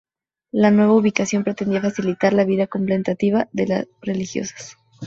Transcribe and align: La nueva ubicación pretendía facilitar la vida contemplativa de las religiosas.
La 0.51 0.71
nueva 0.71 0.93
ubicación 0.93 1.43
pretendía 1.43 1.79
facilitar 1.79 2.33
la 2.33 2.43
vida 2.43 2.65
contemplativa 2.65 3.49
de 3.53 3.67
las 3.67 3.87
religiosas. 4.01 4.75